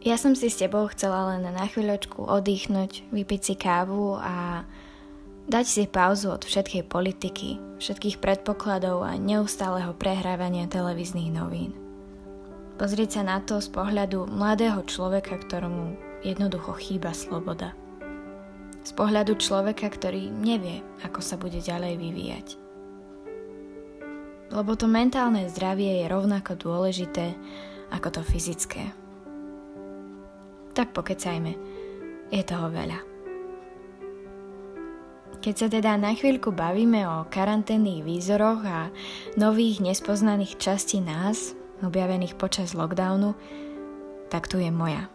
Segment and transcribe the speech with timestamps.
[0.00, 4.64] Ja som si s tebou chcela len na chvíľočku oddychnúť, vypiť si kávu a
[5.44, 11.76] dať si pauzu od všetkej politiky, všetkých predpokladov a neustáleho prehrávania televíznych novín.
[12.80, 17.76] Pozrieť sa na to z pohľadu mladého človeka, ktorému jednoducho chýba sloboda.
[18.80, 22.46] Z pohľadu človeka, ktorý nevie, ako sa bude ďalej vyvíjať.
[24.48, 27.36] Lebo to mentálne zdravie je rovnako dôležité
[27.92, 28.96] ako to fyzické.
[30.70, 31.52] Tak pokecajme,
[32.30, 32.98] je toho veľa.
[35.40, 38.92] Keď sa teda na chvíľku bavíme o karanténnych výzoroch a
[39.40, 43.32] nových nespoznaných častí nás, objavených počas lockdownu,
[44.28, 45.08] tak tu je moja.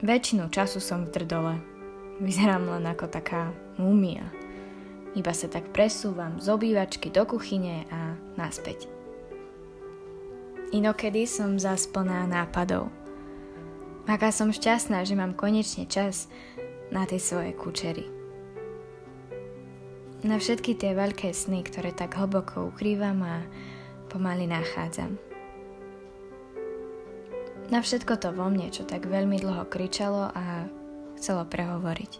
[0.00, 1.52] Väčšinu času som v drdole.
[2.22, 4.24] Vyzerám len ako taká múmia.
[5.18, 8.86] Iba sa tak presúvam z obývačky do kuchyne a naspäť.
[10.70, 12.88] Inokedy som zasplná nápadov–
[14.08, 16.30] Aká som šťastná, že mám konečne čas
[16.88, 18.06] na tie svoje kučery.
[20.20, 23.40] Na všetky tie veľké sny, ktoré tak hlboko ukrývam a
[24.12, 25.16] pomaly nachádzam.
[27.70, 30.66] Na všetko to vo mne, čo tak veľmi dlho kričalo a
[31.16, 32.12] chcelo prehovoriť.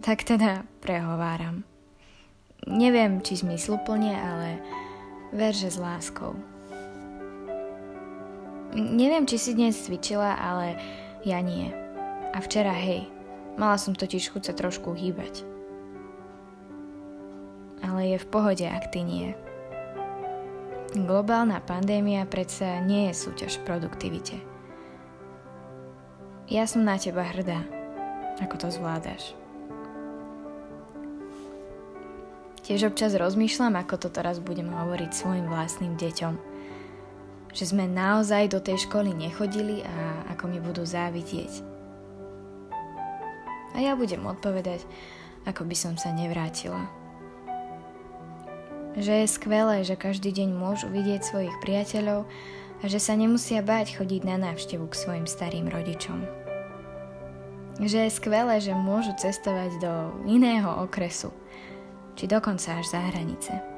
[0.00, 1.68] Tak teda prehováram.
[2.64, 4.58] Neviem, či zmysluplne, ale
[5.36, 6.53] ver, že s láskou.
[8.74, 10.74] Neviem, či si dnes cvičila, ale
[11.22, 11.70] ja nie.
[12.34, 13.06] A včera hej,
[13.54, 15.46] mala som totiž chuť sa trošku hýbať.
[17.86, 19.38] Ale je v pohode, ak ty nie.
[20.90, 24.36] Globálna pandémia predsa nie je súťaž v produktivite.
[26.50, 27.62] Ja som na teba hrdá,
[28.42, 29.38] ako to zvládaš.
[32.66, 36.34] Tiež občas rozmýšľam, ako to teraz budem hovoriť svojim vlastným deťom–
[37.54, 41.62] že sme naozaj do tej školy nechodili a ako mi budú závidieť.
[43.74, 44.82] A ja budem odpovedať,
[45.46, 46.90] ako by som sa nevrátila.
[48.94, 52.26] Že je skvelé, že každý deň môžu vidieť svojich priateľov
[52.82, 56.22] a že sa nemusia báť chodiť na návštevu k svojim starým rodičom.
[57.82, 59.94] Že je skvelé, že môžu cestovať do
[60.30, 61.34] iného okresu,
[62.14, 63.73] či dokonca až za hranice.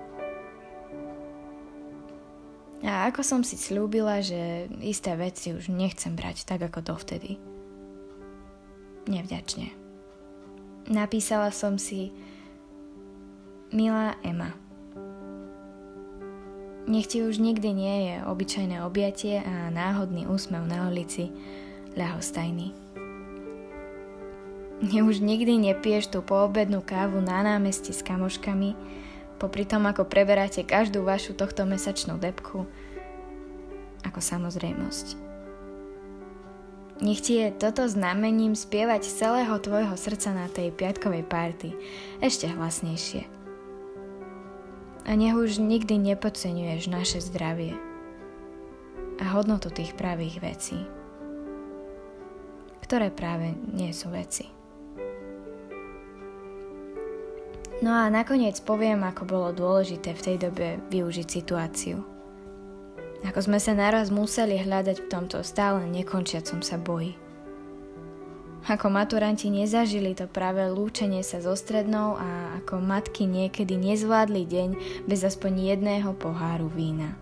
[2.84, 7.41] A ako som si slúbila, že isté veci už nechcem brať tak ako dovtedy.
[9.09, 9.72] Nevďačne.
[10.92, 12.12] Napísala som si
[13.72, 14.54] Milá Ema.
[16.86, 21.34] Nech ti už nikdy nie je obyčajné objatie a náhodný úsmev na ulici
[21.98, 22.70] ľahostajný.
[24.86, 28.76] Nech už nikdy nepieš tú poobednú kávu na námestí s kamoškami,
[29.36, 32.64] popri tom, ako preberáte každú vašu tohto mesačnú depku
[34.04, 35.26] ako samozrejmosť.
[36.97, 41.76] Nech ti je toto znamením spievať celého tvojho srdca na tej piatkovej párty
[42.24, 43.28] ešte hlasnejšie.
[45.04, 47.76] A nech už nikdy nepodceňuješ naše zdravie
[49.20, 50.78] a hodnotu tých pravých vecí,
[52.80, 54.48] ktoré práve nie sú veci.
[57.84, 62.00] No a nakoniec poviem, ako bolo dôležité v tej dobe využiť situáciu.
[63.26, 67.19] Ako sme sa naraz museli hľadať v tomto stále nekončiacom sa boji.
[68.66, 74.70] Ako maturanti nezažili to práve lúčenie sa so strednou a ako matky niekedy nezvládli deň
[75.06, 77.15] bez aspoň jedného poháru vína.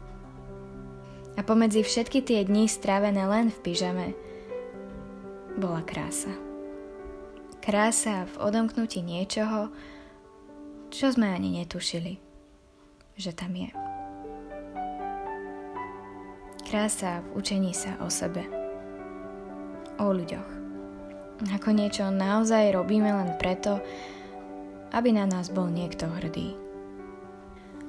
[1.34, 4.06] A pomedzi všetky tie dni strávené len v pyžame
[5.58, 6.32] bola krása.
[7.60, 9.68] Krása v odomknutí niečoho,
[10.94, 12.22] čo sme ani netušili,
[13.18, 13.66] že tam je.
[16.62, 18.46] Krása v učení sa o sebe,
[19.98, 20.50] o ľuďoch.
[21.50, 23.82] Ako niečo naozaj robíme len preto,
[24.94, 26.54] aby na nás bol niekto hrdý.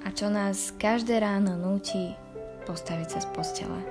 [0.02, 2.18] A čo nás každé ráno núti
[2.66, 3.82] postaviť sa z postele.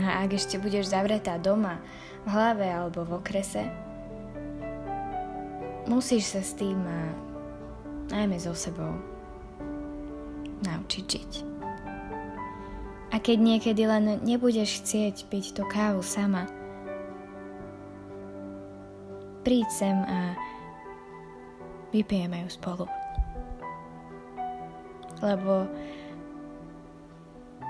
[0.00, 1.76] A ak ešte budeš zavretá doma,
[2.24, 3.68] v hlave alebo v okrese,
[5.90, 7.00] Musíš sa s tým a
[8.14, 8.94] najmä so sebou
[10.62, 11.32] naučiť žiť.
[13.10, 16.46] A keď niekedy len nebudeš chcieť piť tú kávu sama,
[19.42, 20.38] príď sem a
[21.90, 22.86] vypijeme ju spolu.
[25.18, 25.66] Lebo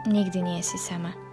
[0.04, 1.29] nikdy nie si sama.